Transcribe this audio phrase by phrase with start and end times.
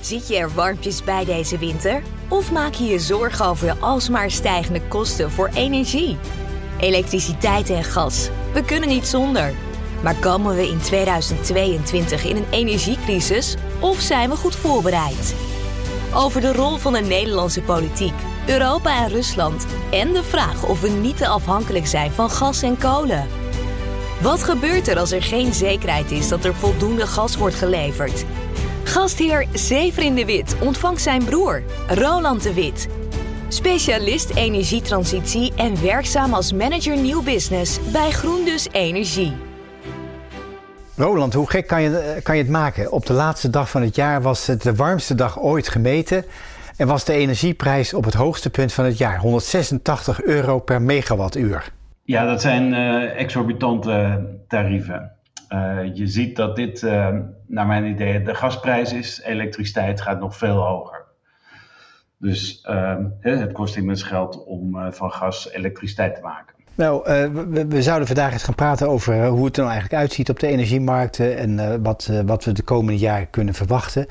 [0.00, 2.02] Zit je er warmpjes bij deze winter?
[2.28, 6.16] Of maak je je zorgen over je alsmaar stijgende kosten voor energie?
[6.80, 9.52] Elektriciteit en gas, we kunnen niet zonder.
[10.02, 15.34] Maar komen we in 2022 in een energiecrisis of zijn we goed voorbereid?
[16.14, 18.14] Over de rol van de Nederlandse politiek,
[18.46, 22.78] Europa en Rusland en de vraag of we niet te afhankelijk zijn van gas en
[22.78, 23.26] kolen.
[24.22, 28.24] Wat gebeurt er als er geen zekerheid is dat er voldoende gas wordt geleverd?
[28.88, 32.88] Gastheer Severin de Wit ontvangt zijn broer, Roland de Wit.
[33.48, 39.32] Specialist energietransitie en werkzaam als manager nieuw business bij Groendus Energie.
[40.96, 42.92] Roland, hoe gek kan je, kan je het maken?
[42.92, 46.24] Op de laatste dag van het jaar was het de warmste dag ooit gemeten.
[46.76, 49.18] En was de energieprijs op het hoogste punt van het jaar.
[49.18, 51.72] 186 euro per megawattuur.
[52.02, 55.17] Ja, dat zijn uh, exorbitante tarieven.
[55.48, 57.08] Uh, je ziet dat dit, uh,
[57.46, 59.20] naar mijn idee, de gasprijs is.
[59.24, 61.06] Elektriciteit gaat nog veel hoger.
[62.18, 62.66] Dus
[63.20, 66.54] het kost immers geld om van gas elektriciteit te maken.
[66.74, 70.30] Nou, we, we, zouden vandaag eens gaan praten over hoe het er nou eigenlijk uitziet
[70.30, 74.06] op de energiemarkten en wat, wat we de komende jaren kunnen verwachten.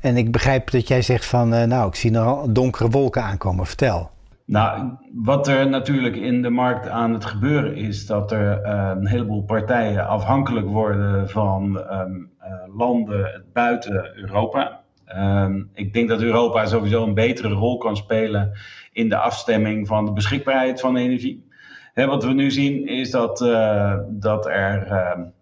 [0.00, 3.66] En ik begrijp dat jij zegt van, nou, ik zie er al donkere wolken aankomen.
[3.66, 4.10] Vertel.
[4.48, 9.06] Nou, wat er natuurlijk in de markt aan het gebeuren is dat er uh, een
[9.06, 14.80] heleboel partijen afhankelijk worden van um, uh, landen buiten Europa.
[15.16, 18.52] Um, ik denk dat Europa sowieso een betere rol kan spelen
[18.92, 21.48] in de afstemming van de beschikbaarheid van energie.
[21.94, 25.32] Wat we nu zien is dat, uh, dat er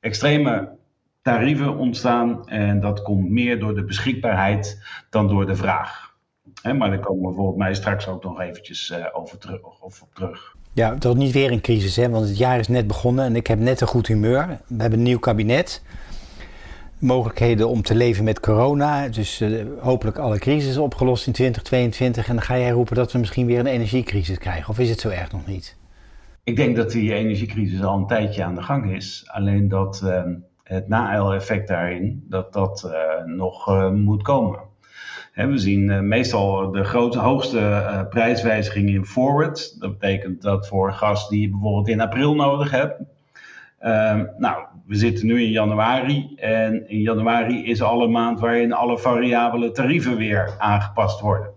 [0.00, 0.68] extreme
[1.22, 6.05] tarieven ontstaan en dat komt meer door de beschikbaarheid dan door de vraag
[6.62, 10.14] maar daar komen we volgens mij straks ook nog eventjes uh, over terug, of op
[10.14, 10.54] terug.
[10.72, 12.10] Ja, dat is niet weer een crisis, hè?
[12.10, 14.60] want het jaar is net begonnen en ik heb net een goed humeur.
[14.66, 15.82] We hebben een nieuw kabinet.
[16.98, 19.08] Mogelijkheden om te leven met corona.
[19.08, 22.28] Dus uh, hopelijk alle crisis opgelost in 2022.
[22.28, 24.68] En dan ga jij roepen dat we misschien weer een energiecrisis krijgen.
[24.68, 25.76] Of is het zo erg nog niet?
[26.44, 29.24] Ik denk dat die energiecrisis al een tijdje aan de gang is.
[29.26, 30.22] Alleen dat uh,
[30.62, 32.90] het na-effect daarin, dat dat
[33.26, 34.58] nog moet komen
[35.44, 39.80] we zien uh, meestal de grote, hoogste uh, prijswijziging in forward.
[39.80, 43.00] Dat betekent dat voor gas die je bijvoorbeeld in april nodig hebt.
[43.82, 48.98] Uh, nou, we zitten nu in januari en in januari is alle maand waarin alle
[48.98, 51.50] variabele tarieven weer aangepast worden.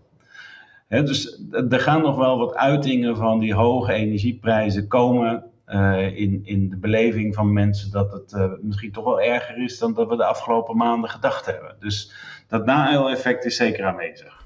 [0.87, 6.69] Dus er gaan nog wel wat uitingen van die hoge energieprijzen komen uh, in, in
[6.69, 10.25] de beleving van mensen dat het misschien toch wel erger is dan dat we de
[10.25, 11.75] afgelopen maanden gedacht hebben.
[11.79, 12.13] Dus
[12.49, 14.45] dat na-effect is zeker aanwezig.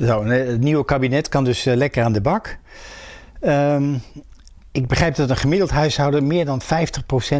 [0.00, 2.58] Zo, het nieuwe kabinet kan dus uh, lekker aan de bak.
[3.40, 4.02] Um,
[4.72, 6.64] ik begrijp dat een gemiddeld huishouden meer dan 50%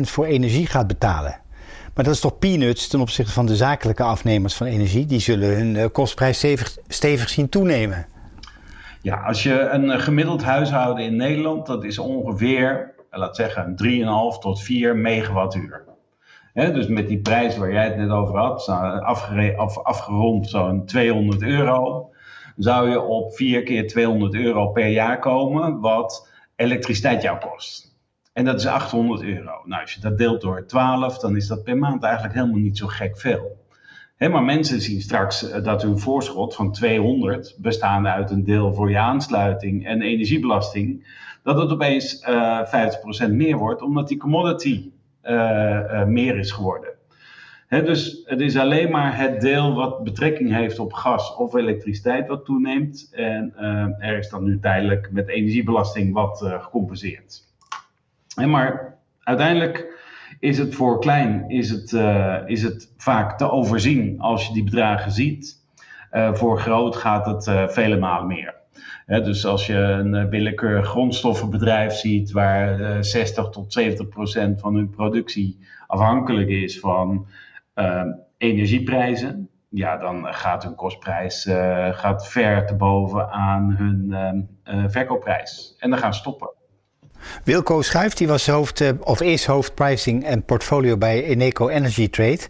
[0.00, 1.40] voor energie gaat betalen.
[1.94, 5.06] Maar dat is toch peanuts ten opzichte van de zakelijke afnemers van energie?
[5.06, 8.06] Die zullen hun kostprijs stevig, stevig zien toenemen.
[9.02, 13.76] Ja, als je een eh, gemiddeld huishouden in Nederland, dat is ongeveer, eh, laat zeggen,
[13.76, 15.84] 3,5 tot 4 megawattuur.
[16.54, 18.68] Dus met die prijs waar jij het net over had,
[19.82, 22.10] afgerond zo'n 200 euro,
[22.56, 27.96] zou je op 4 keer 200 euro per jaar komen, wat elektriciteit jou kost.
[28.32, 29.62] En dat is 800 euro.
[29.64, 32.78] Nou, als je dat deelt door 12, dan is dat per maand eigenlijk helemaal niet
[32.78, 33.60] zo gek veel
[34.28, 38.90] maar mensen zien straks eh, dat hun voorschot van 200, bestaande uit een deel voor
[38.90, 42.60] je aansluiting en energiebelasting, dat het opeens uh,
[43.28, 44.90] 50% meer wordt, omdat die commodity
[46.06, 46.90] meer is geworden.
[47.68, 52.44] dus het is alleen maar het deel wat betrekking heeft op gas of elektriciteit wat
[52.44, 53.08] toeneemt.
[53.12, 53.54] En
[53.98, 57.42] er is dan nu tijdelijk met energiebelasting wat gecompenseerd.
[58.36, 60.00] maar uiteindelijk
[60.40, 61.92] is het voor klein, is het,
[62.46, 65.60] is het vaak te overzien als je die bedragen ziet.
[66.32, 68.61] Voor groot gaat het vele malen meer.
[69.20, 75.58] Dus als je een willekeurig grondstoffenbedrijf ziet waar 60 tot 70 procent van hun productie
[75.86, 77.26] afhankelijk is van
[78.38, 81.48] energieprijzen, ja, dan gaat hun kostprijs
[81.92, 84.48] gaat ver te boven aan hun
[84.90, 85.76] verkoopprijs.
[85.78, 86.50] En dan gaan stoppen.
[87.44, 92.08] Wilco Schuif, die was hoofd, eh, of is hoofd pricing en portfolio bij Eneco Energy
[92.08, 92.40] Trade.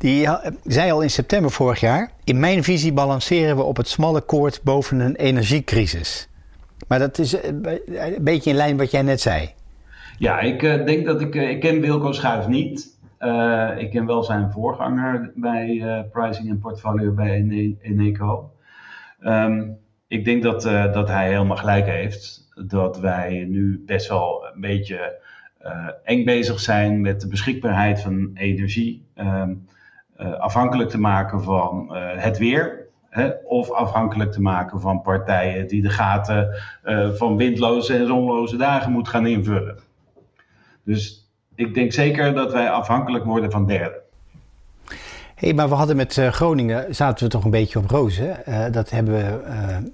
[0.00, 0.28] Die
[0.64, 4.60] zei al in september vorig jaar: In mijn visie balanceren we op het smalle koord
[4.62, 6.28] boven een energiecrisis.
[6.88, 7.50] Maar dat is eh,
[7.84, 9.50] een beetje in lijn wat jij net zei.
[10.18, 11.34] Ja, ik uh, denk dat ik.
[11.34, 12.98] Ik ken Wilco Schuif niet.
[13.18, 17.46] Uh, ik ken wel zijn voorganger bij pricing en portfolio bij
[17.82, 18.50] Eneco.
[19.24, 20.62] Um, ik denk dat,
[20.92, 25.20] dat hij helemaal gelijk heeft dat wij nu best wel een beetje
[26.04, 29.04] eng bezig zijn met de beschikbaarheid van energie.
[29.16, 29.66] Um,
[30.38, 32.78] afhankelijk te maken van het weer.
[33.08, 36.54] Hè, of afhankelijk te maken van partijen die de gaten
[37.16, 39.78] van windloze en zonloze dagen moeten gaan invullen.
[40.84, 43.98] Dus ik denk zeker dat wij afhankelijk worden van derden.
[45.34, 48.36] Hey, maar we hadden met Groningen, zaten we toch een beetje op rozen.
[48.72, 49.40] dat hebben we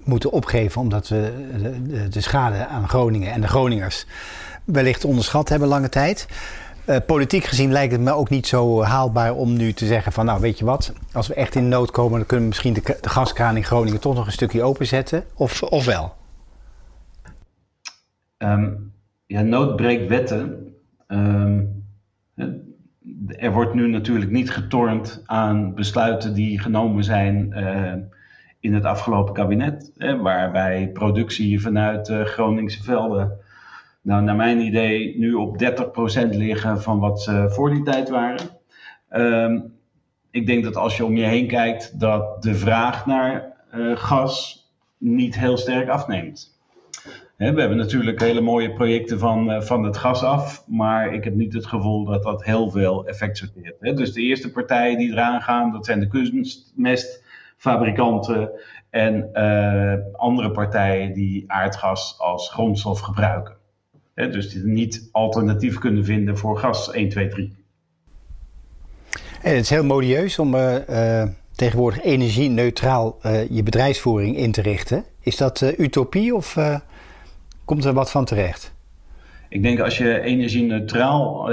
[0.03, 1.31] moeten opgeven omdat we
[2.09, 4.05] de, schade aan Groningen en de Groningers
[4.63, 6.27] wellicht onderschat hebben lange tijd.
[6.89, 10.25] Uh, politiek gezien lijkt het me ook niet zo haalbaar om nu te zeggen van
[10.25, 12.97] nou weet je wat, als we echt in nood komen dan kunnen we misschien de,
[13.01, 15.23] de gaskraan in Groningen toch nog een stukje openzetten.
[15.35, 16.13] Of, of wel?
[18.37, 18.93] Um,
[19.25, 20.73] ja, nood wetten.
[21.07, 21.85] Um,
[23.27, 27.93] er wordt nu natuurlijk niet getornd aan besluiten die genomen zijn uh,
[28.59, 29.91] in het afgelopen kabinet.
[30.21, 33.45] Waarbij productie vanuit uh, Groningse velden
[34.07, 35.59] nou, naar mijn idee nu op 30%
[36.29, 38.49] liggen van wat ze voor die tijd waren.
[39.09, 39.59] Ehm,
[40.31, 44.65] ik denk dat als je om je heen kijkt, dat de vraag naar uh, gas
[44.97, 46.59] niet heel sterk afneemt.
[47.37, 51.33] we hebben natuurlijk hele mooie projecten van, uh, van het gas af, maar ik heb
[51.33, 53.97] niet het gevoel dat dat heel veel effect sorteert.
[53.97, 58.51] Dus de eerste partijen die eraan gaan, dat zijn de kunstmestfabrikanten
[58.89, 63.57] en uh, andere partijen die aardgas als grondstof gebruiken.
[64.17, 67.55] Hè, dus die niet alternatief kunnen vinden voor gas 1, 2, 3.
[69.41, 71.23] En het is heel modieus om uh,
[71.55, 75.03] tegenwoordig energie-neutraal uh, je bedrijfsvoering in te richten.
[75.19, 76.57] Is dat utopie of
[77.65, 78.73] komt er wat van terecht?
[79.49, 81.45] Ik denk als je energie-neutraal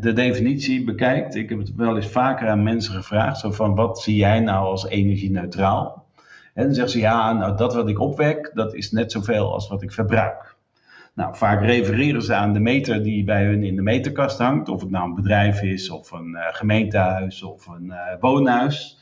[0.00, 4.00] de definitie bekijkt, ik heb het wel eens vaker aan mensen gevraagd, zo van wat
[4.00, 6.04] zie jij nou als energie-neutraal?
[6.54, 9.68] En dan zeggen ze ja, nou dat wat ik opwek, dat is net zoveel als
[9.68, 10.51] wat ik verbruik.
[11.14, 14.68] Nou, vaak refereren ze aan de meter die bij hun in de meterkast hangt.
[14.68, 18.98] Of het nou een bedrijf is, of een uh, gemeentehuis, of een uh, woonhuis.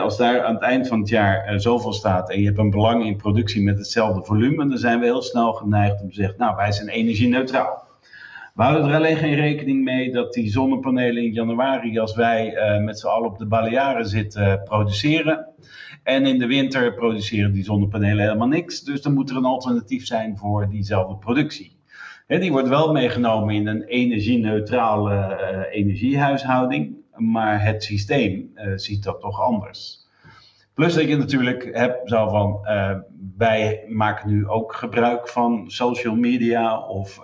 [0.00, 2.70] als daar aan het eind van het jaar uh, zoveel staat en je hebt een
[2.70, 6.38] belang in productie met hetzelfde volume, dan zijn we heel snel geneigd om te zeggen,
[6.38, 7.88] nou, wij zijn energie-neutraal.
[8.54, 12.54] We houden er alleen geen rekening mee dat die zonnepanelen in januari, als wij
[12.84, 15.49] met z'n allen op de Balearen zitten, produceren.
[16.02, 18.80] En in de winter produceren die zonnepanelen helemaal niks.
[18.80, 21.78] Dus dan moet er een alternatief zijn voor diezelfde productie.
[22.26, 29.20] die wordt wel meegenomen in een energie-neutrale uh, energiehuishouding, maar het systeem uh, ziet dat
[29.20, 30.08] toch anders.
[30.74, 32.96] Plus dat je natuurlijk hebt zo van, uh,
[33.36, 37.20] wij maken nu ook gebruik van social media of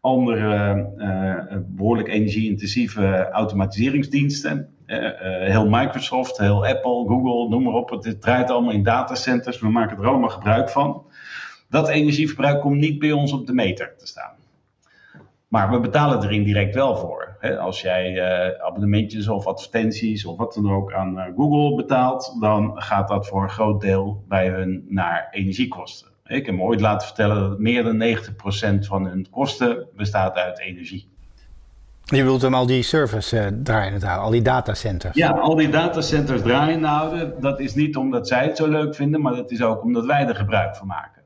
[0.00, 4.75] andere behoorlijk energie-intensieve automatiseringsdiensten.
[4.86, 7.90] Uh, heel Microsoft, heel Apple, Google, noem maar op.
[7.90, 9.60] Het draait allemaal in datacenters.
[9.60, 11.04] We maken er allemaal gebruik van.
[11.68, 14.34] Dat energieverbruik komt niet bij ons op de meter te staan.
[15.48, 17.36] Maar we betalen er indirect wel voor.
[17.58, 23.08] Als jij uh, abonnementjes of advertenties of wat dan ook aan Google betaalt, dan gaat
[23.08, 26.08] dat voor een groot deel bij hun naar energiekosten.
[26.24, 28.16] Ik heb me ooit laten vertellen dat meer dan
[28.82, 31.15] 90% van hun kosten bestaat uit energie.
[32.06, 35.16] Je wilt hem al die servers uh, draaien houden, al die datacenters.
[35.16, 37.40] Ja, al die datacenters draaien houden.
[37.40, 40.26] Dat is niet omdat zij het zo leuk vinden, maar dat is ook omdat wij
[40.26, 41.22] er gebruik van maken.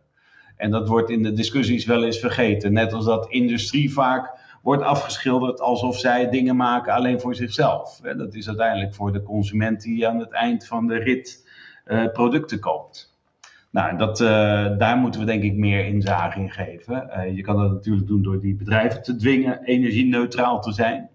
[0.56, 2.73] En dat wordt in de discussies wel eens vergeten.
[2.73, 8.00] Net als dat industrie vaak wordt afgeschilderd alsof zij dingen maken alleen voor zichzelf.
[8.17, 11.49] Dat is uiteindelijk voor de consument die aan het eind van de rit
[11.87, 13.19] uh, producten koopt.
[13.70, 14.29] Nou, dat, uh,
[14.79, 17.10] daar moeten we denk ik meer inzage in geven.
[17.17, 21.08] Uh, je kan dat natuurlijk doen door die bedrijven te dwingen energie-neutraal te zijn.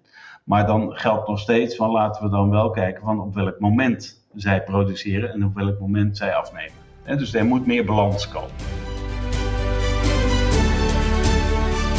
[0.43, 4.25] Maar dan geldt nog steeds van laten we dan wel kijken van op welk moment
[4.35, 6.73] zij produceren en op welk moment zij afnemen.
[7.03, 8.51] dus er moet meer balans komen.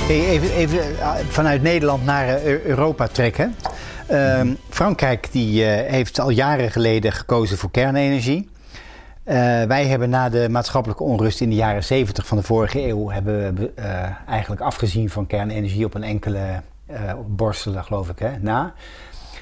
[0.08, 3.54] even, even eh, vanuit Nederland naar Europa trekken.
[4.10, 8.48] Uh, Frankrijk die, heeft al jaren geleden gekozen voor kernenergie.
[9.26, 13.10] Uh, wij hebben na de maatschappelijke onrust in de jaren 70 van de vorige eeuw
[13.10, 18.38] hebben we uh, eigenlijk afgezien van kernenergie op een enkele uh, borstelen, geloof ik, hè,
[18.38, 18.74] na.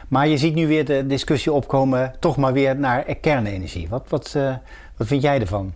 [0.09, 3.88] Maar je ziet nu weer de discussie opkomen, toch maar weer naar kernenergie.
[3.88, 4.37] Wat, wat,
[4.97, 5.73] wat vind jij ervan?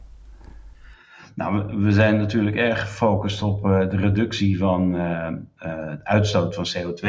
[1.35, 4.95] Nou, we zijn natuurlijk erg gefocust op de reductie van
[5.57, 7.09] het uitstoot van CO2.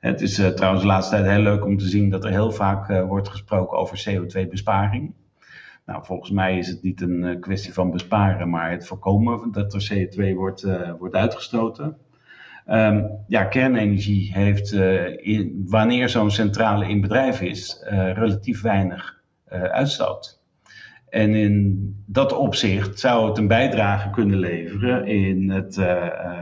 [0.00, 2.88] Het is trouwens de laatste tijd heel leuk om te zien dat er heel vaak
[3.06, 5.12] wordt gesproken over CO2-besparing.
[5.88, 9.74] Nou, volgens mij is het niet een eh, kwestie van besparen, maar het voorkomen dat
[9.74, 11.96] er CO2 wordt, uh, wordt uitgestoten.
[12.66, 14.72] Um, ja, kernenergie heeft,
[15.16, 20.42] in, wanneer zo'n centrale in bedrijf is, relatief weinig uitstoot.
[21.08, 25.80] En in dat opzicht zou het een bijdrage kunnen leveren in het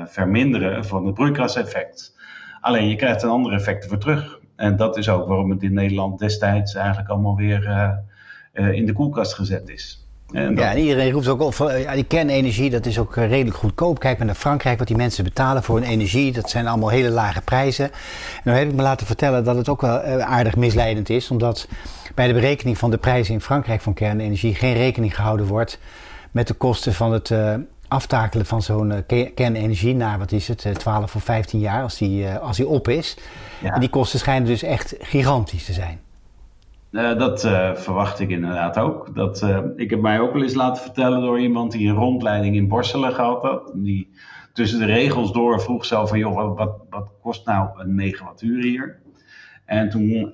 [0.05, 2.17] verminderen van het broeikaseffect.
[2.61, 4.41] Alleen je krijgt een andere effect voor terug.
[4.57, 7.69] En dat is ook waarom het in Nederland destijds eigenlijk allemaal weer
[8.57, 10.07] in de koelkast gezet is.
[10.33, 13.99] En ja, en iedereen roept ook op ja, die kernenergie, dat is ook redelijk goedkoop.
[13.99, 16.33] Kijk maar naar Frankrijk, wat die mensen betalen voor hun energie.
[16.33, 17.85] Dat zijn allemaal hele lage prijzen.
[17.85, 17.93] En
[18.45, 21.69] nou heb ik me laten vertellen dat het ook wel aardig misleidend is, omdat
[22.15, 25.79] bij de berekening van de prijzen in Frankrijk van kernenergie geen rekening gehouden wordt
[26.31, 27.55] met de kosten van het uh,
[27.89, 31.83] aftakelen van zo'n uh, kernenergie na, wat is het, uh, eh, 12 of 15 jaar
[31.83, 33.17] als die, als die op is.
[33.63, 36.01] En die kosten schijnen dus echt gigantisch te zijn.
[36.97, 37.41] Dat
[37.75, 39.15] verwacht ik inderdaad ook.
[39.15, 42.69] Dat, ik heb mij ook wel eens laten vertellen door iemand die een rondleiding in
[42.69, 43.71] Borselen gehad had.
[43.75, 44.11] Die
[44.53, 48.99] tussen de regels door vroeg zo van, joh, wat, wat kost nou een megawattuur hier?
[49.65, 50.29] En toen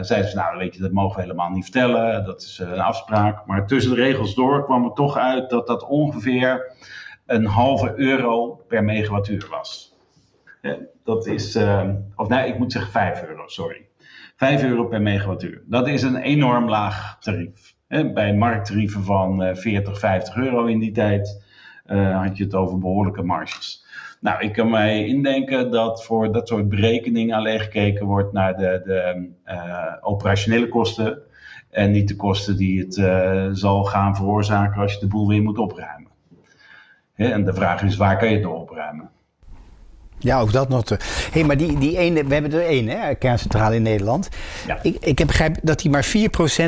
[0.00, 3.46] zeiden ze, nou weet je, dat mogen we helemaal niet vertellen, dat is een afspraak.
[3.46, 6.72] Maar tussen de regels door kwam er toch uit dat dat ongeveer
[7.26, 9.94] een halve euro per megawattuur was.
[11.04, 11.58] Dat is,
[12.16, 13.85] of nee, ik moet zeggen 5 euro, sorry.
[14.36, 15.62] 5 euro per megawattuur.
[15.66, 17.74] Dat is een enorm laag tarief.
[18.14, 21.44] Bij markttarieven van 40, 50 euro in die tijd
[22.12, 23.84] had je het over behoorlijke marges.
[24.20, 28.80] Nou, ik kan mij indenken dat voor dat soort berekeningen alleen gekeken wordt naar de,
[28.84, 31.18] de uh, operationele kosten.
[31.70, 32.94] En niet de kosten die het
[33.58, 36.10] zal gaan veroorzaken als je de boel weer moet opruimen.
[37.14, 39.10] en de vraag is, waar kan je het opruimen?
[40.18, 40.84] Ja, ook dat nog.
[40.84, 40.98] Te...
[41.32, 44.28] hey, maar die, die ene, we hebben er één, hè, kerncentrale in Nederland.
[44.66, 44.78] Ja.
[44.82, 46.08] Ik, ik heb begrepen dat die maar 4%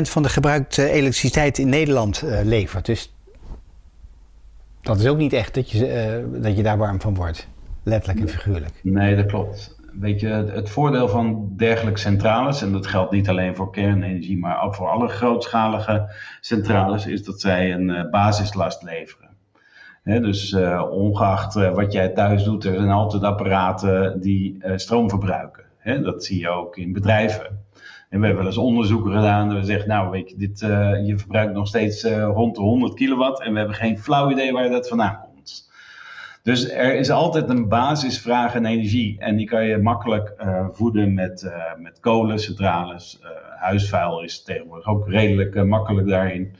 [0.01, 2.85] van de gebruikte elektriciteit in Nederland uh, levert.
[2.85, 3.13] Dus
[4.81, 7.47] dat is ook niet echt dat je, uh, dat je daar warm van wordt.
[7.83, 8.73] Letterlijk en figuurlijk.
[8.83, 9.77] Nee, dat klopt.
[9.99, 14.63] Weet je, het voordeel van dergelijke centrales, en dat geldt niet alleen voor kernenergie, maar
[14.63, 19.28] ook voor alle grootschalige centrales, is dat zij een uh, basislast leveren.
[20.17, 25.63] Dus uh, ongeacht wat jij thuis doet, er zijn altijd apparaten die stroom verbruiken.
[26.03, 27.67] dat zie je ook in bedrijven.
[28.09, 29.55] En we hebben wel eens onderzoeken gedaan.
[29.55, 30.59] We zeggen, nou weet je, dit,
[31.05, 33.41] je verbruikt nog steeds rond de 100 kilowatt.
[33.41, 35.69] En we hebben geen flauw idee waar dat vandaan komt.
[36.43, 39.19] Dus er is altijd een basisvraag aan energie.
[39.19, 40.33] En die kan je makkelijk
[40.71, 43.21] voeden met, met kolencentrales.
[43.59, 46.55] huisvuil is tegenwoordig ook redelijk makkelijk daarin.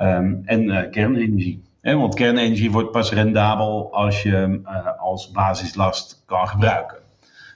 [0.00, 1.62] Um, en kernenergie.
[1.92, 4.66] Want kernenergie wordt pas rendabel als je hem
[4.98, 6.98] als basislast kan gebruiken.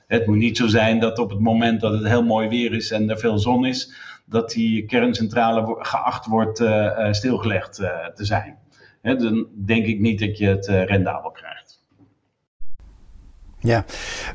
[0.06, 2.90] Het moet niet zo zijn dat op het moment dat het heel mooi weer is
[2.90, 3.94] en er veel zon is,
[4.24, 8.58] dat die kerncentrale geacht wordt uh, stilgelegd uh, te zijn.
[9.02, 11.86] dan denk ik niet dat je het rendabel krijgt.
[13.60, 13.84] Ja,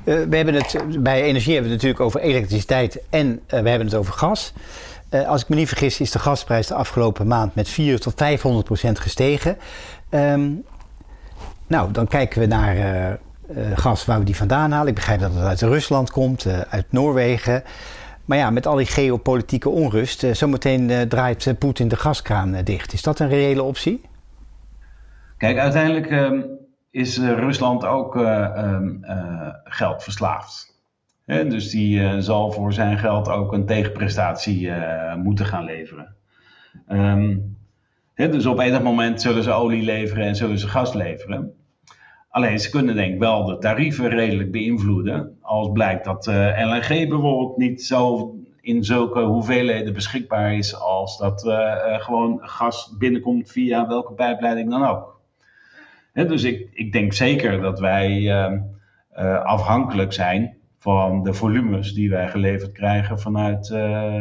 [0.04, 3.96] we hebben het bij energie hebben we het natuurlijk over elektriciteit en we hebben het
[3.96, 4.54] over gas.
[5.14, 8.66] Als ik me niet vergis, is de gasprijs de afgelopen maand met 400 tot 500
[8.66, 9.58] procent gestegen.
[10.10, 10.64] Um,
[11.68, 13.18] nou, dan kijken we naar uh,
[13.76, 14.88] gas waar we die vandaan halen.
[14.88, 17.64] Ik begrijp dat het uit Rusland komt, uit Noorwegen.
[18.26, 22.94] Maar ja, met al die geopolitieke onrust, zometeen draait Poetin de gaskraan dicht.
[22.94, 24.02] Is dat een reële optie?
[25.38, 26.42] Kijk, uiteindelijk ehm,
[26.92, 29.00] is Rusland ook um,
[29.64, 30.73] geld verslaafd.
[31.26, 34.72] Dus die zal voor zijn geld ook een tegenprestatie
[35.16, 36.16] moeten gaan leveren.
[36.90, 37.58] Um,
[38.16, 41.54] dus op enig moment zullen ze olie leveren en zullen ze gas leveren.
[42.30, 45.38] Alleen ze kunnen denk ik wel de tarieven redelijk beïnvloeden.
[45.42, 51.18] Als blijkt dat uh, eh, LNG bijvoorbeeld niet zo in zulke hoeveelheden beschikbaar is als
[51.18, 51.42] dat
[51.98, 55.20] gewoon gas binnenkomt via welke pijpleiding dan ook.
[56.14, 58.60] dus ik, ik denk zeker dat wij ehm,
[59.44, 63.70] afhankelijk zijn van de volumes die wij geleverd krijgen vanuit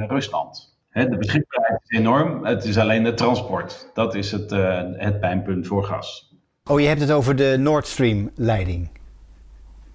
[0.08, 0.78] Rusland.
[0.92, 3.90] de beschikbaarheid is enorm, het is alleen het transport.
[3.94, 4.50] Dat is het,
[4.96, 6.36] het pijnpunt voor gas.
[6.70, 8.88] Oh, je hebt het over de Nord Stream leiding.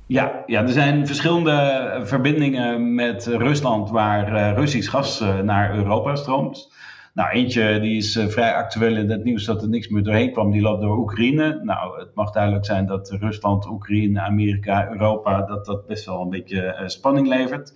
[0.06, 6.72] Ja, ja, er zijn verschillende verbindingen met Rusland waar uh, Russisch gas naar Europa stroomt.
[7.18, 10.32] Nou, eentje die is uh, vrij actueel in het nieuws dat er niks meer doorheen
[10.32, 10.52] kwam.
[10.52, 11.60] Die loopt door Oekraïne.
[11.64, 16.30] Nou, het mag duidelijk zijn dat Rusland, Oekraïne, Amerika, Europa, dat dat best wel een
[16.30, 17.74] beetje spanning levert.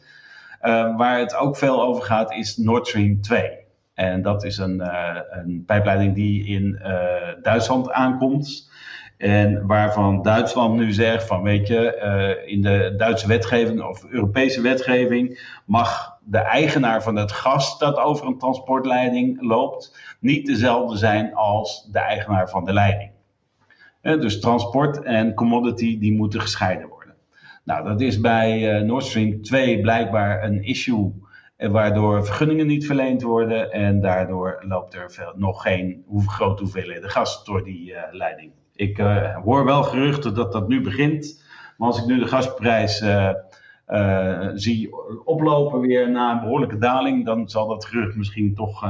[0.97, 3.49] waar het ook veel over gaat is Nord Stream 2.
[3.93, 4.81] En dat is een,
[5.29, 6.79] een pijpleiding die in
[7.41, 8.69] Duitsland aankomt.
[9.21, 14.61] En waarvan Duitsland nu zegt van weet je, uh, in de Duitse wetgeving of Europese
[14.61, 21.35] wetgeving mag de eigenaar van het gas dat over een transportleiding loopt niet dezelfde zijn
[21.35, 23.11] als de eigenaar van de leiding.
[24.01, 27.15] Dus transport en commodity die moeten gescheiden worden.
[27.63, 31.13] Nou, dat is bij uh, Nord Stream 2 blijkbaar een issue
[31.57, 37.43] waardoor vergunningen niet verleend worden en daardoor loopt er veel, nog geen grote hoeveelheden gas
[37.43, 38.51] door die leiding.
[38.75, 38.97] Ik
[39.43, 41.43] hoor wel geruchten dat dat nu begint.
[41.77, 43.03] Maar als ik nu de gasprijs
[44.53, 44.89] zie
[45.25, 48.85] oplopen weer na een behoorlijke daling, dan zal dat gerucht misschien toch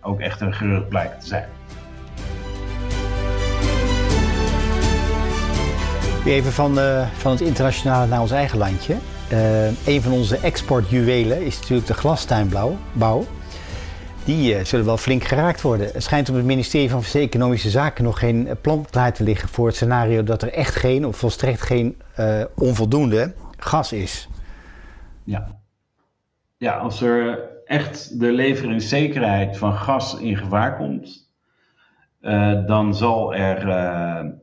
[0.00, 1.48] ook echt een gerucht blijken te zijn.
[6.26, 6.74] Even van,
[7.12, 8.94] van het internationale naar ons eigen landje.
[9.86, 12.76] Een van onze exportjuwelen is natuurlijk de glastuinbouw.
[14.26, 15.90] Die uh, zullen wel flink geraakt worden.
[15.92, 19.66] Het schijnt op het ministerie van Economische Zaken nog geen plan klaar te liggen voor
[19.66, 21.96] het scenario dat er echt geen of volstrekt geen
[22.54, 24.28] onvoldoende gas is.
[25.24, 25.60] Ja.
[26.56, 31.30] ja, als er echt de leveringszekerheid van gas in gevaar komt,
[32.66, 33.68] dan zal er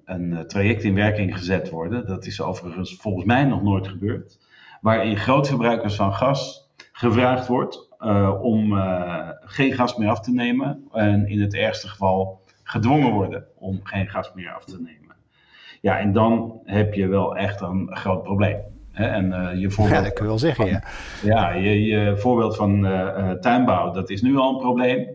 [0.05, 2.07] een traject in werking gezet worden.
[2.07, 4.39] Dat is overigens volgens mij nog nooit gebeurd.
[4.81, 7.92] Waarin grootverbruikers van gas gevraagd wordt
[8.41, 8.73] om
[9.41, 10.87] geen gas meer af te nemen.
[10.91, 15.15] En in het ergste geval gedwongen worden om geen gas meer af te nemen.
[15.81, 18.57] Ja, en dan heb je wel echt een groot probleem.
[18.91, 19.05] Hè?
[19.05, 20.83] En, je voorbeeld, ja, dat kun je wel zeggen, ja.
[21.23, 22.81] Ja, je, je voorbeeld van
[23.41, 25.07] tuinbouw, dat is nu al een probleem.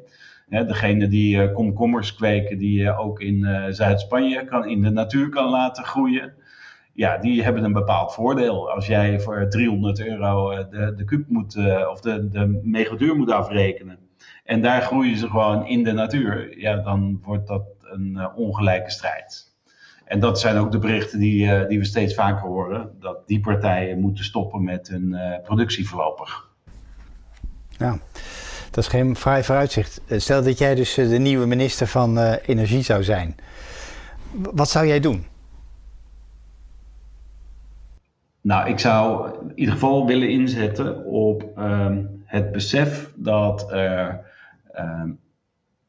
[0.48, 5.28] Hè, degene die uh, komkommers kweken, die je ook in Zuid-Spanje kan, in de natuur
[5.28, 6.32] kan laten groeien.
[6.98, 8.70] Ja, die hebben een bepaald voordeel.
[8.70, 11.56] Als jij voor 300 euro uh, de, de kuub moet,
[11.90, 13.98] of de, de megaduur moet afrekenen.
[14.44, 16.58] En daar groeien ze gewoon in de natuur.
[16.58, 19.56] Ja, dan wordt dat een ongelijke strijd.
[20.04, 22.90] En dat zijn ook de berichten die, die we steeds vaker horen.
[23.00, 26.48] Dat die partijen moeten stoppen met hun productie voorlopig.
[27.70, 27.98] Ja.
[28.70, 30.00] Dat is geen vrij vooruitzicht.
[30.06, 33.36] Eh, stel dat jij dus eh, de nieuwe minister van Energie zou zijn.
[34.32, 35.26] Wat zou jij doen?
[38.40, 44.14] Nou, ik zou in ieder geval willen inzetten op um, het besef dat, uh,
[44.78, 45.18] um,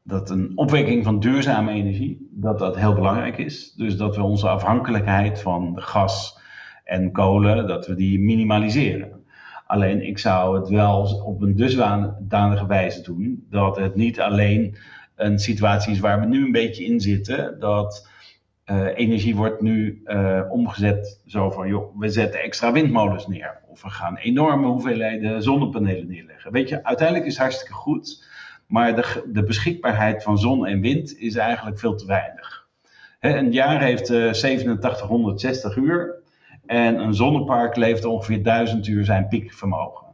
[0.02, 3.72] dat een opwekking van duurzame energie, dat dat heel belangrijk is.
[3.72, 6.38] Dus dat we onze afhankelijkheid van gas
[6.84, 9.24] en kolen, dat we die minimaliseren.
[9.66, 14.76] Alleen ik zou het wel op een dusdanige wijze doen dat het niet alleen
[15.16, 17.60] een situatie is waar we nu een beetje in zitten.
[17.60, 18.09] Dat
[18.70, 23.60] uh, energie wordt nu uh, omgezet zo van, joh, we zetten extra windmolens neer.
[23.68, 26.52] Of we gaan enorme hoeveelheden zonnepanelen neerleggen.
[26.52, 28.28] Weet je, uiteindelijk is het hartstikke goed.
[28.66, 32.68] Maar de, de beschikbaarheid van zon en wind is eigenlijk veel te weinig.
[33.18, 36.14] He, een jaar heeft uh, 8760 uur.
[36.66, 40.06] En een zonnepark levert ongeveer 1000 uur zijn piekvermogen.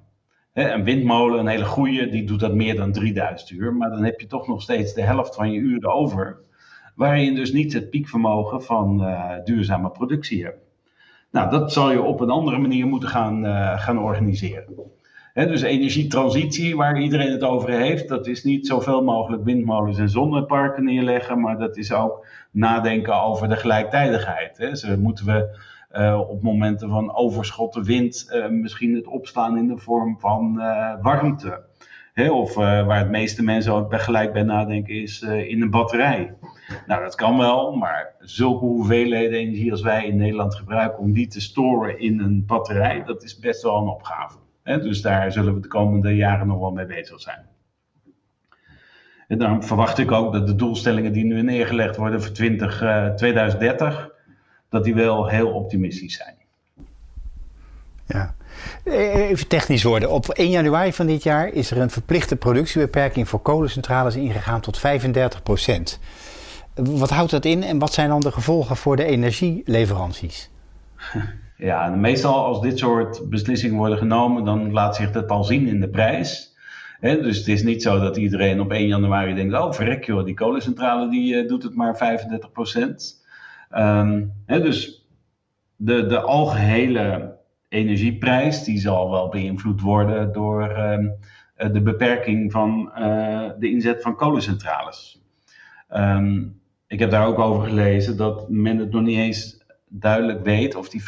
[0.53, 3.75] Een windmolen, een hele goede, die doet dat meer dan 3000 uur.
[3.75, 6.45] Maar dan heb je toch nog steeds de helft van je uren over.
[6.97, 10.59] Waarin dus niet het piekvermogen van uh, duurzame productie hebt.
[11.31, 14.75] Nou, dat zal je op een andere manier moeten gaan, uh, gaan organiseren.
[15.35, 20.85] Dus energietransitie, waar iedereen het over heeft, dat is niet zoveel mogelijk windmolens en zonneparken
[20.85, 24.59] neerleggen, maar dat is ook nadenken over de gelijktijdigheid.
[24.59, 24.69] He.
[24.69, 25.59] Dus moeten we
[26.29, 30.55] op momenten van overschotten wind misschien het opslaan in de vorm van
[31.03, 31.65] warmte.
[32.17, 36.35] Hè, of waar het meeste mensen ook gelijk bij nadenken is in een batterij.
[36.87, 41.27] Nou, dat kan wel, maar zulke hoeveelheden energie als wij in Nederland gebruiken om die
[41.27, 44.39] te storen in een batterij, dat is best wel een opgave.
[44.63, 47.47] Hè, dus daar zullen we de komende jaren nog wel mee bezig zijn.
[49.29, 52.79] En dan verwacht ik ook dat de doelstellingen die nu neergelegd worden voor 20,
[53.17, 54.11] 2030,
[54.69, 56.35] dat die wel heel optimistisch zijn.
[58.07, 58.35] Ja.
[58.85, 60.11] Even technisch worden.
[60.11, 64.79] Op 1 januari van dit jaar is er een verplichte productiebeperking voor kolencentrales ingegaan tot
[64.79, 66.01] 35 procent.
[66.75, 70.51] Wat houdt dat in en wat zijn dan de gevolgen voor de energieleveranties?
[71.59, 75.81] Ja, meestal als dit soort beslissingen worden genomen, dan laat zich dat al zien in
[75.81, 76.55] de prijs.
[77.01, 80.35] dus het is niet zo dat iedereen op 1 januari denkt: oh verrek joh, die
[80.35, 83.25] kolencentrale die, uh, doet het maar 35 procent.
[83.71, 85.07] Um, dus
[85.77, 87.36] de, de algehele
[87.69, 91.19] energieprijs die zal wel beïnvloed worden door um,
[91.73, 95.23] de beperking van uh, de inzet van kolencentrales.
[95.91, 100.75] Um, ik heb daar ook over gelezen dat men het nog niet eens duidelijk weet
[100.75, 101.05] of die 35%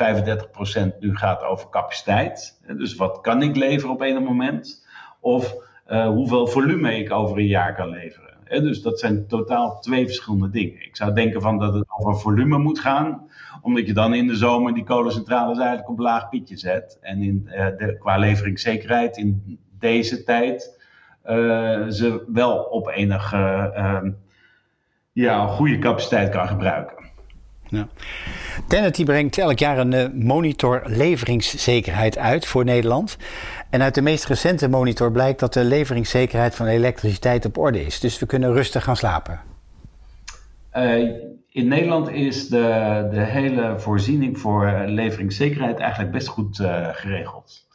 [1.00, 2.60] nu gaat over capaciteit.
[2.76, 4.86] Dus wat kan ik leveren op een moment?
[5.20, 5.54] Of
[5.88, 8.27] uh, hoeveel volume ik over een jaar kan leveren.
[8.48, 10.82] Dus dat zijn totaal twee verschillende dingen.
[10.84, 13.30] Ik zou denken van dat het over volume moet gaan,
[13.62, 16.98] omdat je dan in de zomer die kolencentrales eigenlijk op laag pietje zet.
[17.00, 20.78] En in, de, qua leveringszekerheid in deze tijd
[21.26, 24.10] uh, ze wel op enige uh,
[25.12, 26.96] ja, goede capaciteit kan gebruiken.
[27.68, 27.88] Ja.
[28.68, 33.16] Tenet brengt elk jaar een uh, monitor leveringszekerheid uit voor Nederland.
[33.70, 38.00] En uit de meest recente monitor blijkt dat de leveringszekerheid van elektriciteit op orde is.
[38.00, 39.40] Dus we kunnen rustig gaan slapen.
[40.76, 41.10] Uh,
[41.50, 46.56] in Nederland is de, de hele voorziening voor leveringszekerheid eigenlijk best goed
[46.92, 47.66] geregeld.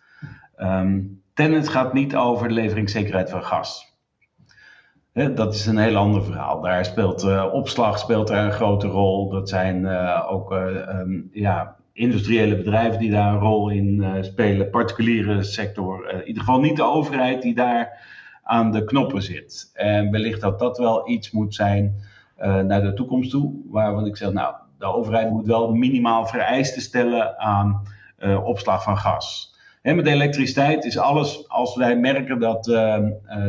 [0.57, 3.92] Um, Tennet gaat niet over de leveringszekerheid van gas
[5.13, 6.61] dat is een heel ander verhaal.
[6.61, 9.29] Daar speelt uh, opslag speelt daar een grote rol.
[9.29, 14.69] Dat zijn uh, ook uh, um, ja, industriële bedrijven die daar een rol in spelen.
[14.69, 16.09] Particuliere sector.
[16.09, 18.11] in ieder geval niet de overheid die daar
[18.43, 19.71] aan de knoppen zit.
[19.73, 21.95] En wellicht dat dat wel iets moet zijn
[22.37, 23.53] naar de toekomst toe.
[23.69, 27.81] Waarvan ik zeg, nou, de overheid moet wel minimaal vereisten stellen aan
[28.43, 29.52] opslag van gas.
[29.83, 32.97] En met elektriciteit is alles, als wij merken dat uh,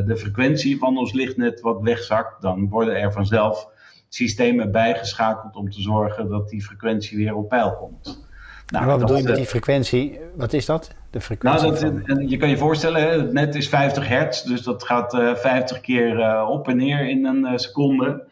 [0.06, 3.68] de frequentie van ons lichtnet wat wegzakt, dan worden er vanzelf
[4.08, 8.26] systemen bijgeschakeld om te zorgen dat die frequentie weer op peil komt.
[8.66, 10.20] Nou, wat bedoel je met die frequentie?
[10.36, 10.90] Wat is dat?
[11.10, 14.84] De frequentie nou, dat, je kan je voorstellen, het net is 50 hertz, dus dat
[14.84, 18.24] gaat uh, eh, 50 keer uh, op en neer in een seconde.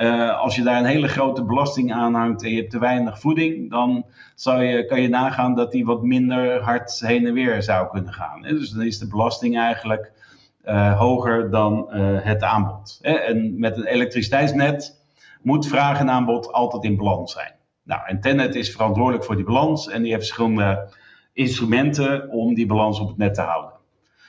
[0.00, 3.20] Uh, als je daar een hele grote belasting aan hangt en je hebt te weinig
[3.20, 7.62] voeding, dan zou je, kan je nagaan dat die wat minder hard heen en weer
[7.62, 8.44] zou kunnen gaan.
[8.44, 8.52] Hè?
[8.52, 10.12] Dus dan is de belasting eigenlijk
[10.64, 12.98] uh, hoger dan uh, het aanbod.
[13.02, 13.12] Hè?
[13.12, 15.02] En met een elektriciteitsnet
[15.42, 17.52] moet vraag en aanbod altijd in balans zijn.
[17.82, 20.88] Nou, en Tennet is verantwoordelijk voor die balans en die heeft verschillende
[21.32, 23.77] instrumenten om die balans op het net te houden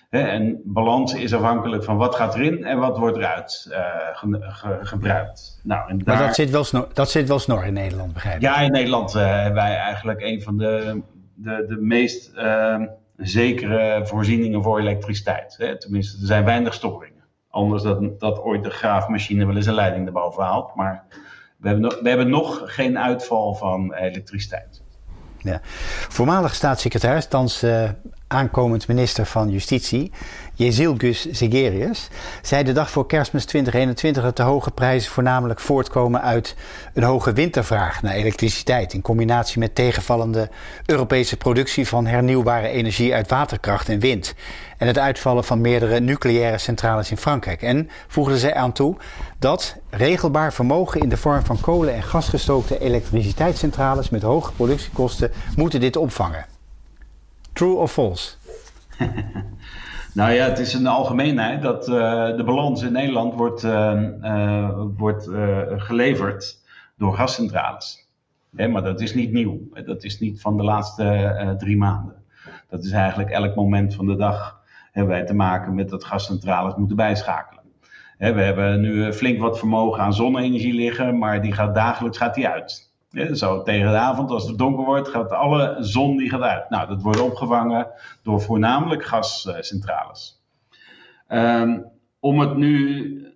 [0.09, 4.39] en balans is afhankelijk van wat gaat erin en wat wordt eruit uh,
[4.81, 5.59] gebruikt.
[5.63, 6.17] Nou, en daar...
[6.17, 8.41] Maar dat zit, wel snor, dat zit wel snor in Nederland, begrijp ik?
[8.41, 11.01] Ja, in Nederland uh, hebben wij eigenlijk een van de,
[11.33, 12.81] de, de meest uh,
[13.17, 15.55] zekere voorzieningen voor elektriciteit.
[15.57, 15.77] Hè.
[15.77, 17.23] Tenminste, er zijn weinig storingen.
[17.49, 20.75] Anders dat, dat ooit de graafmachine wel eens een leiding erboven haalt.
[20.75, 21.03] Maar
[21.57, 24.81] we hebben, nog, we hebben nog geen uitval van elektriciteit.
[25.37, 25.59] Ja.
[26.09, 27.89] Voormalig staatssecretaris, thans uh,
[28.31, 30.11] aankomend minister van Justitie,
[30.53, 32.07] Jezilgus Zegerius,
[32.41, 36.55] zei de dag voor kerstmis 2021 dat de hoge prijzen voornamelijk voortkomen uit
[36.93, 40.49] een hoge wintervraag naar elektriciteit in combinatie met tegenvallende
[40.85, 44.35] Europese productie van hernieuwbare energie uit waterkracht en wind
[44.77, 47.61] en het uitvallen van meerdere nucleaire centrales in Frankrijk.
[47.61, 48.97] En voegde zij aan toe
[49.39, 55.79] dat regelbaar vermogen in de vorm van kolen- en gasgestookte elektriciteitscentrales met hoge productiekosten moeten
[55.79, 56.58] dit opvangen.
[57.59, 58.35] True or false?
[60.13, 61.95] nou ja, het is een algemeenheid dat uh,
[62.37, 65.29] de balans in Nederland wordt, uh, uh, wordt
[65.77, 66.57] geleverd
[66.97, 68.07] door gascentrales.
[68.49, 69.59] Maar dat is niet nieuw.
[69.85, 72.15] Dat is niet van de laatste drie maanden.
[72.69, 76.75] Dat is eigenlijk elk moment van de dag hebben wij te maken met dat gascentrales
[76.75, 77.63] moeten bijschakelen.
[78.17, 82.47] We hebben nu flink wat vermogen aan zonne-energie liggen, maar die gaat dagelijks gaat die
[82.47, 82.88] uit.
[83.33, 86.69] Zo tegen de avond, als het donker wordt, gaat alle zon die gaat uit.
[86.69, 87.87] Nou, dat wordt opgevangen
[88.23, 90.43] door voornamelijk gascentrales.
[91.27, 91.85] Um,
[92.19, 93.27] om het nu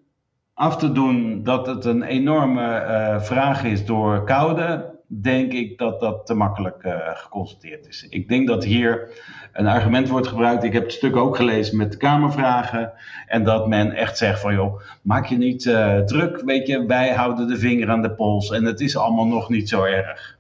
[0.54, 6.00] af te doen dat het een enorme uh, vraag is door koude, denk ik dat
[6.00, 8.08] dat te makkelijk uh, geconstateerd is.
[8.10, 9.10] Ik denk dat hier
[9.54, 10.64] een argument wordt gebruikt.
[10.64, 12.94] Ik heb het stuk ook gelezen met de Kamervragen.
[13.28, 16.42] En dat men echt zegt van joh, maak je niet uh, druk.
[16.46, 18.52] Weet je, wij houden de vinger aan de pols.
[18.52, 20.38] En het is allemaal nog niet zo erg.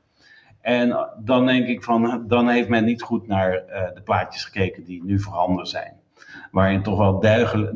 [0.61, 4.83] En dan denk ik van, dan heeft men niet goed naar uh, de plaatjes gekeken
[4.83, 6.01] die nu voorhanden zijn.
[6.53, 7.19] Waarin toch wel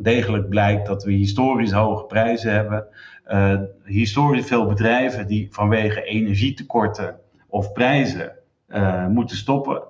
[0.02, 2.86] degelijk blijkt dat we historisch hoge prijzen hebben.
[3.28, 8.32] Uh, historisch veel bedrijven die vanwege energietekorten of prijzen
[8.68, 9.82] uh, moeten stoppen.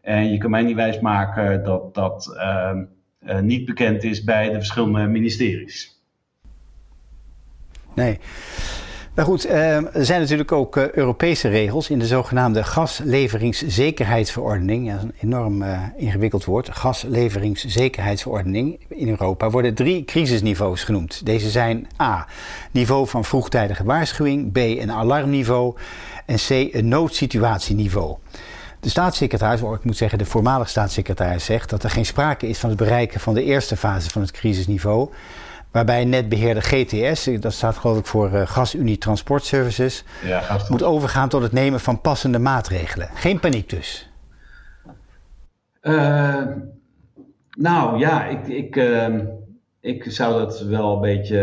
[0.00, 5.06] En je kan mij niet wijsmaken dat dat uh, niet bekend is bij de verschillende
[5.06, 6.02] ministeries.
[7.94, 8.18] Nee.
[9.14, 14.90] Nou goed, er zijn natuurlijk ook Europese regels in de zogenaamde gasleveringszekerheidsverordening.
[14.90, 15.64] Dat is een enorm
[15.96, 16.76] ingewikkeld woord.
[16.76, 21.26] Gasleveringszekerheidsverordening in Europa worden drie crisisniveaus genoemd.
[21.26, 22.26] Deze zijn A.
[22.70, 24.52] Niveau van vroegtijdige waarschuwing.
[24.52, 24.56] B.
[24.56, 25.74] Een alarmniveau.
[26.26, 26.48] En C.
[26.50, 28.16] Een noodsituatieniveau.
[28.80, 32.58] De staatssecretaris, of ik moet zeggen de voormalige staatssecretaris, zegt dat er geen sprake is
[32.58, 35.10] van het bereiken van de eerste fase van het crisisniveau.
[35.74, 41.28] Waarbij netbeheerder GTS, dat staat geloof ik voor uh, GasUnie Transport Services, ja, moet overgaan
[41.28, 43.08] tot het nemen van passende maatregelen.
[43.14, 44.10] Geen paniek dus.
[45.82, 46.42] Uh,
[47.50, 49.18] nou ja, ik, ik, uh,
[49.80, 51.38] ik zou dat wel een beetje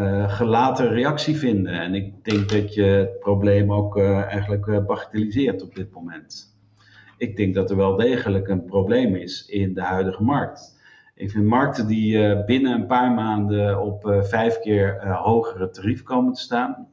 [0.00, 1.72] uh, gelaten reactie vinden.
[1.72, 6.56] En ik denk dat je het probleem ook eigenlijk bagatelliseert op dit moment
[7.18, 10.77] ik denk dat er wel degelijk een probleem is in de huidige markt.
[11.18, 15.70] Ik vind markten die uh, binnen een paar maanden op uh, vijf keer uh, hogere
[15.70, 16.88] tarief komen te staan,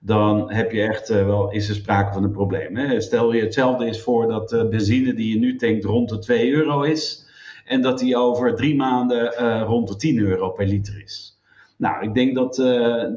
[0.00, 2.76] dan heb je echt wel, is er sprake van een probleem.
[2.76, 3.00] Hè?
[3.00, 6.82] Stel je hetzelfde is voor dat benzine die je nu tankt rond de 2 euro
[6.82, 7.26] is,
[7.64, 11.40] en dat die over drie maanden rond de 10 euro per liter is.
[11.76, 12.56] Nou, ik denk dat,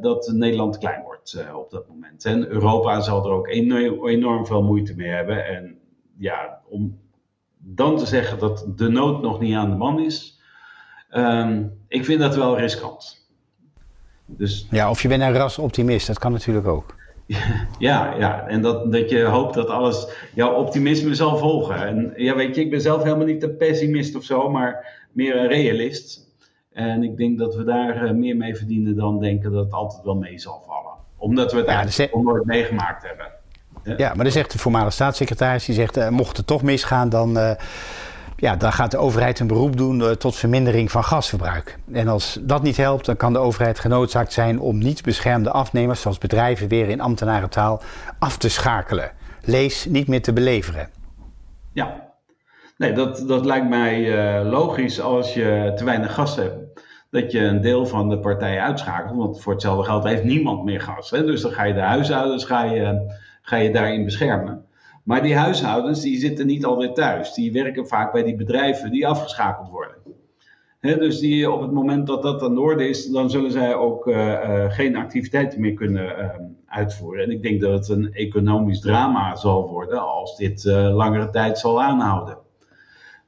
[0.02, 1.46] dat Nederland klein wordt.
[1.56, 2.26] op dat moment.
[2.26, 5.46] En Europa zal er ook enorm, enorm veel moeite mee hebben.
[5.46, 5.78] En
[6.18, 7.00] ja, om
[7.58, 10.41] dan te zeggen dat de nood nog niet aan de man is,
[11.12, 13.30] ehm, ik vind dat wel riskant.
[14.26, 16.96] Dus, ja, of je bent een ras optimist, dat kan natuurlijk ook.
[17.80, 21.88] Ja, ja, en dat, dat je hoopt dat alles jouw optimisme zal volgen.
[21.88, 25.36] En ja, weet je, ik ben zelf helemaal niet een pessimist of zo, maar meer
[25.36, 26.30] een realist.
[26.74, 30.04] En ik denk dat we daar eh, meer mee verdienen dan denken dat het altijd
[30.04, 30.94] wel mee zal vallen.
[31.18, 32.24] Omdat we het ja, eigenlijk dus...
[32.24, 33.28] nooit meegemaakt hebben.
[33.98, 34.14] Ja.
[34.14, 37.52] maar dan zegt de voormalige staatssecretaris, die zegt, uh, mocht het toch misgaan, dan, uh,
[38.42, 41.78] ja, dan gaat de overheid een beroep doen tot vermindering van gasverbruik.
[41.92, 46.02] En als dat niet helpt, dan kan de overheid genoodzaakt zijn om niet beschermde afnemers,
[46.02, 47.82] zoals bedrijven weer in ambtenarentaal,
[48.20, 49.12] af te schakelen.
[49.44, 50.90] Lees niet meer te beleveren.
[51.74, 52.14] Ja,
[52.78, 56.72] nee, dat, dat lijkt mij logisch als je te weinig gas hebt
[57.12, 59.18] dat je een deel van de partij uitschakelt.
[59.18, 61.10] Want voor hetzelfde geld heeft niemand meer gas.
[61.10, 61.26] Hè?
[61.26, 64.66] Dus dan ga je de huishoudens ga je, ga je daarin beschermen.
[65.04, 67.34] Maar die huishoudens die zitten niet altijd thuis.
[67.34, 69.96] Die werken vaak bij die bedrijven die afgeschakeld worden.
[70.80, 74.08] dus die, op het moment dat dat aan de orde is, dan zullen zij ook
[74.08, 76.30] uh, uh, geen activiteiten meer kunnen uh,
[76.66, 77.24] uitvoeren.
[77.24, 81.82] En ik denk dat het een economisch drama zal worden als dit langere tijd zal
[81.82, 82.38] aanhouden.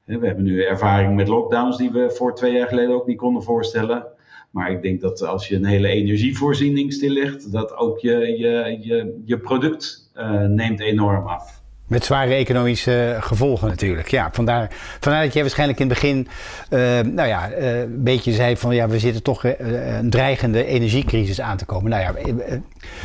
[0.03, 3.43] We hebben nu ervaring met lockdowns die we voor twee jaar geleden ook niet konden
[3.43, 4.05] voorstellen.
[4.51, 9.21] Maar ik denk dat als je een hele energievoorziening stillegt, dat ook je, je, je,
[9.25, 10.11] je product
[10.47, 11.62] neemt enorm af.
[11.87, 14.07] Met zware economische gevolgen natuurlijk.
[14.07, 14.67] Ja, vandaar,
[14.99, 16.27] vandaar dat jij waarschijnlijk in het begin
[16.69, 21.41] uh, nou ja, uh, een beetje zei van ja, we zitten toch een dreigende energiecrisis
[21.41, 21.89] aan te komen.
[21.89, 22.13] Nou ja,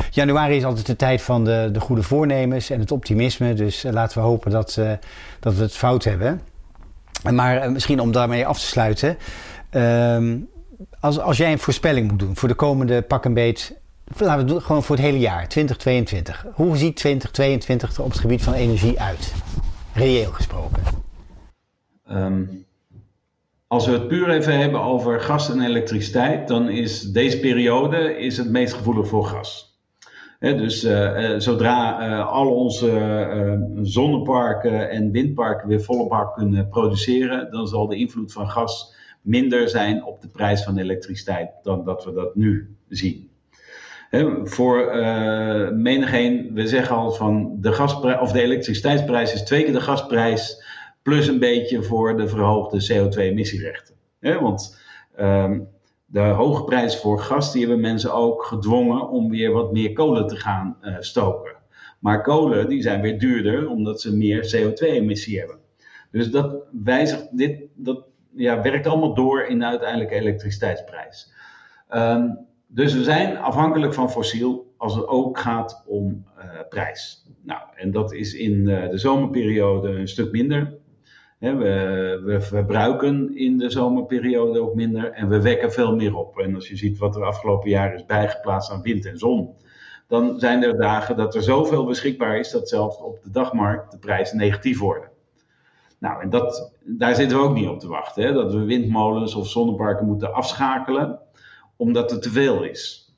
[0.09, 3.53] januari is altijd de tijd van de, de goede voornemens en het optimisme.
[3.53, 4.79] Dus laten we hopen dat,
[5.39, 6.41] dat we het fout hebben.
[7.23, 9.17] Maar eh, misschien om daarmee af te sluiten.
[9.69, 10.37] Ehm,
[10.99, 13.77] als, als jij een voorspelling moet doen voor de komende pak een beet.
[14.17, 16.45] Laten we het gewoon voor het hele jaar, 2022.
[16.53, 19.33] Hoe ziet 2022 er op het gebied van energie uit?
[19.93, 20.83] Reëel gesproken.
[22.05, 22.43] Ehm,
[23.67, 28.37] als we het puur even hebben over gas en elektriciteit, dan is deze periode is
[28.37, 29.69] het meest gevoelig voor gas
[30.39, 37.87] dus uh, zodra uh, al onze zonneparken en windparken weer volle kunnen produceren, dan zal
[37.87, 42.35] de invloed van gas minder zijn op de prijs van elektriciteit dan dat we dat
[42.35, 43.28] nu zien.
[44.43, 44.95] Voor
[45.73, 50.63] menigeen, we zeggen al van de, gasprijs, of de elektriciteitsprijs is twee keer de gasprijs
[51.01, 53.95] plus een beetje voor de verhoogde CO2-emissierechten.
[54.19, 54.79] want
[55.19, 55.67] um,
[56.05, 60.27] de hoge prijs voor gas, die hebben mensen ook gedwongen om weer wat meer kolen
[60.27, 61.55] te gaan uh, stoken.
[61.99, 65.57] Maar kolen die zijn weer duurder omdat ze meer CO2-emissie hebben.
[66.11, 68.03] Dus dat wijzigt, dit dat,
[68.35, 71.33] ja, werkt allemaal door in de uiteindelijke elektriciteitsprijs.
[71.93, 77.25] Um, dus we zijn afhankelijk van fossiel als het ook gaat om uh, prijs.
[77.43, 80.79] Nou, en dat is in uh, de zomerperiode een stuk minder
[81.39, 86.39] we, we, verbruiken in de zomerperiode ook minder en we wekken veel meer op.
[86.39, 89.55] En als je ziet wat er afgelopen jaar is bijgeplaatst aan wind en zon,
[90.07, 93.97] dan zijn er dagen dat er zoveel beschikbaar is dat zelfs op de dagmarkt de
[93.97, 95.09] prijzen negatief worden.
[95.99, 98.33] Nou, en dat, daar zitten we ook niet op te wachten.
[98.33, 101.19] Dat we windmolens of zonneparken moeten afschakelen,
[101.79, 103.13] omdat er te veel is.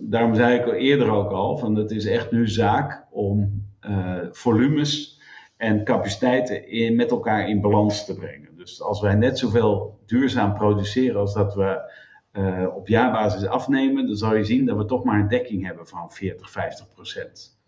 [0.00, 5.20] Daarom zei ik eerder ook al, van het is echt nu zaak om uh, volumes
[5.56, 8.56] en capaciteiten met elkaar in balans te brengen.
[8.56, 11.92] Dus als wij net zoveel duurzaam produceren als dat we
[12.32, 15.86] uh, op jaarbasis afnemen, dan zal je zien dat we toch maar een dekking hebben
[15.86, 17.58] van 40, 50 procent.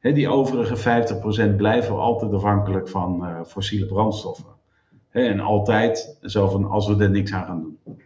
[0.00, 4.54] die overige 50 procent blijven altijd afhankelijk van uh, fossiele brandstoffen.
[5.10, 8.00] en altijd zo van als we er niks aan gaan doen.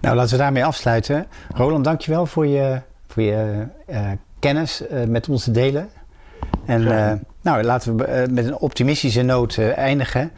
[0.00, 1.26] Nou, laten we daarmee afsluiten.
[1.54, 4.00] Roland, dankjewel voor je, voor je uh,
[4.38, 5.88] kennis met ons te delen.
[6.66, 10.30] En uh, nou, laten we met een optimistische noot eindigen.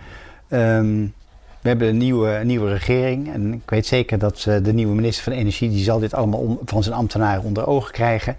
[0.49, 1.15] Um,
[1.61, 3.33] we hebben een nieuwe, nieuwe regering.
[3.33, 5.71] En ik weet zeker dat de nieuwe minister van Energie...
[5.71, 8.37] die zal dit allemaal van zijn ambtenaren onder ogen krijgen.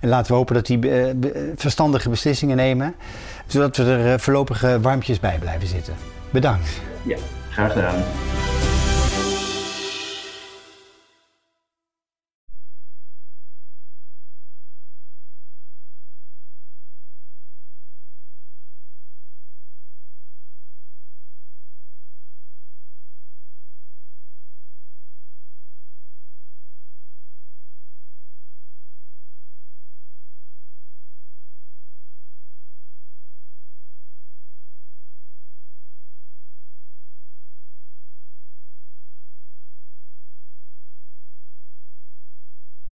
[0.00, 0.78] En laten we hopen dat die
[1.56, 2.94] verstandige beslissingen nemen.
[3.46, 5.94] Zodat we er voorlopig warmpjes bij blijven zitten.
[6.30, 6.80] Bedankt.
[7.02, 7.16] Ja,
[7.50, 8.02] graag gedaan.